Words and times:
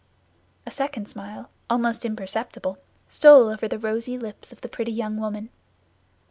A 0.65 0.71
second 0.71 1.07
smile, 1.07 1.51
almost 1.69 2.05
imperceptible, 2.05 2.79
stole 3.07 3.49
over 3.49 3.67
the 3.67 3.77
rosy 3.77 4.17
lips 4.17 4.51
of 4.51 4.61
the 4.61 4.67
pretty 4.67 4.91
young 4.91 5.17
woman. 5.17 5.51